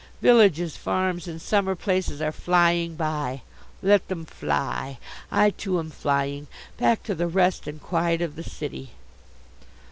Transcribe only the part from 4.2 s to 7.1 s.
fly. I, too, am flying back